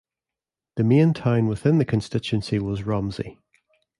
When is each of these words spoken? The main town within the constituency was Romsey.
The 0.77 0.83
main 0.83 1.13
town 1.13 1.45
within 1.45 1.77
the 1.77 1.85
constituency 1.85 2.57
was 2.57 2.87
Romsey. 2.87 3.37